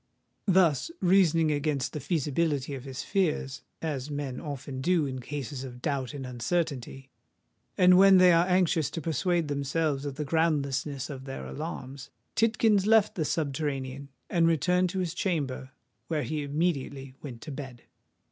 Thus 0.47 0.89
reasoning 0.99 1.51
against 1.51 1.93
the 1.93 1.99
feasibility 1.99 2.73
of 2.73 2.85
his 2.85 3.03
fears,—as 3.03 4.09
men 4.09 4.41
often 4.41 4.81
do 4.81 5.05
in 5.05 5.19
cases 5.21 5.63
of 5.63 5.79
doubt 5.79 6.15
and 6.15 6.25
uncertainty, 6.25 7.11
and 7.77 7.95
when 7.99 8.17
they 8.17 8.33
are 8.33 8.47
anxious 8.47 8.89
to 8.89 8.99
persuade 9.01 9.47
themselves 9.47 10.03
of 10.05 10.15
the 10.15 10.25
groundlessness 10.25 11.11
of 11.11 11.25
their 11.25 11.45
alarms,—Tidkins 11.45 12.87
left 12.87 13.13
the 13.13 13.25
subterranean, 13.25 14.09
and 14.27 14.47
returned 14.47 14.89
to 14.89 14.97
his 14.97 15.13
chamber, 15.13 15.69
where 16.07 16.23
he 16.23 16.41
immediately 16.41 17.13
went 17.21 17.41
to 17.41 17.51
bed. 17.51 17.83